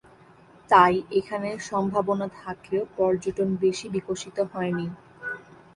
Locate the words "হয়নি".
4.51-4.87